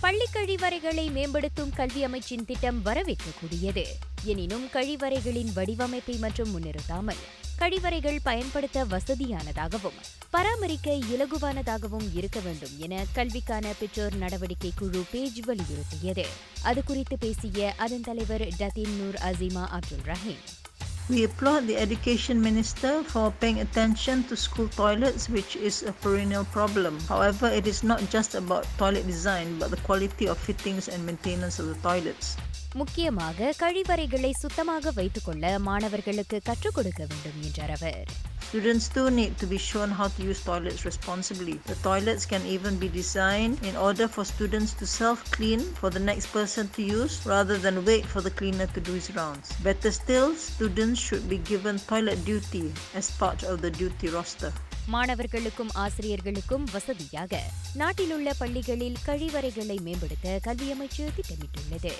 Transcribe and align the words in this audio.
பள்ளி 0.00 0.26
கழிவறைகளை 0.34 1.12
மேம்படுத்தும் 1.12 1.72
கல்வி 1.74 2.06
அமைச்சின் 2.06 2.44
திட்டம் 2.46 2.84
வரவேற்கக்கூடியது. 2.84 3.84
எனினும் 4.24 4.66
கழிவறைகளின் 4.72 5.50
வடிவமைப்பை 5.54 6.18
மற்றும் 6.18 6.50
முன்னிறுத்தாமல் 6.50 7.22
கழிவறைகள் 7.58 8.18
பயன்படுத்த 8.22 8.84
வசதியானதாகவும் 8.84 9.98
பராமரிக்க 10.30 10.92
இலகுவானதாகவும் 10.92 12.14
இருக்க 12.14 12.40
வேண்டும் 12.40 12.74
என 12.78 13.04
கல்விக்கான 13.12 13.74
பெற்றோர் 13.78 14.14
நடவடிக்கை 14.14 14.72
குழு 14.76 15.04
பேஜ் 15.10 15.40
வலியுறுத்தியது. 15.40 16.26
அது 16.62 16.84
குறித்து 16.84 17.18
பேசிய 17.18 17.74
அதன் 17.76 18.00
தலைவர் 18.00 18.46
Datin 18.58 18.96
Noor 18.96 19.14
Azima 19.14 19.66
Abdul 19.66 20.06
Rahim. 20.06 20.42
We 21.09 21.25
applaud 21.25 21.67
the 21.67 21.77
Education 21.77 22.41
Minister 22.41 23.03
for 23.03 23.31
paying 23.41 23.59
attention 23.59 24.23
to 24.25 24.37
school 24.37 24.69
toilets, 24.69 25.27
which 25.27 25.55
is 25.55 25.83
a 25.83 25.91
perennial 25.91 26.45
problem. 26.45 26.99
However, 27.09 27.47
it 27.47 27.67
is 27.67 27.83
not 27.83 28.09
just 28.09 28.35
about 28.35 28.65
toilet 28.77 29.05
design, 29.05 29.59
but 29.59 29.69
the 29.69 29.81
quality 29.83 30.27
of 30.27 30.37
fittings 30.37 30.87
and 30.87 31.05
maintenance 31.05 31.59
of 31.59 31.67
the 31.67 31.79
toilets. 31.87 32.37
முக்கியமாக 32.75 33.55
கழிவறைகளை 33.59 34.31
சுத்தமாக 34.43 34.91
வைத்துக்கொள்ள 34.99 35.59
மாணவர்களுக்கு 35.69 36.39
கற்றுக் 36.49 36.77
கொடுக்க 36.77 37.01
வேண்டும் 37.11 37.41
என்றார் 37.47 37.75
அவர் 37.79 38.05
Students 38.53 38.87
too 38.95 39.09
need 39.09 39.31
to 39.41 39.47
be 39.47 39.57
shown 39.57 39.89
how 39.99 40.07
to 40.15 40.21
use 40.21 40.39
toilets 40.47 40.81
responsibly. 40.85 41.53
The 41.65 41.77
toilets 41.85 42.25
can 42.31 42.43
even 42.45 42.73
be 42.83 42.87
designed 42.87 43.55
in 43.69 43.75
order 43.85 44.07
for 44.15 44.23
students 44.23 44.73
to 44.79 44.85
self 44.85 45.19
clean 45.35 45.61
for 45.79 45.89
the 45.95 46.03
next 46.09 46.27
person 46.35 46.67
to 46.75 46.83
use 46.83 47.15
rather 47.25 47.57
than 47.57 47.83
wait 47.89 48.05
for 48.13 48.21
the 48.21 48.33
cleaner 48.39 48.67
to 48.75 48.81
do 48.89 48.93
his 48.99 49.09
rounds. 49.15 49.47
Better 49.69 49.91
still, 49.91 50.35
students 50.35 50.96
should 50.98 51.28
be 51.28 51.38
given 51.44 51.78
toilet 51.86 52.20
duty 52.24 52.64
as 52.94 53.08
part 53.20 53.42
of 53.44 53.60
the 53.60 53.70
duty 53.72 54.08
roster. 54.10 54.50
மாணவர்களுக்கும் 54.88 55.72
ஆசிரியர்களுக்கும் 55.76 56.64
வசதியாக 56.72 57.32
நாட்டிலுள்ள 57.74 58.28
பள்ளிகளில் 58.38 58.96
கழிவறைகளை 59.06 59.76
மேம்படுத்த 59.82 60.38
கல்வி 60.42 60.68
அமைச்சு 60.72 61.04
திட்டமிட்டுள்ளது 61.16 61.92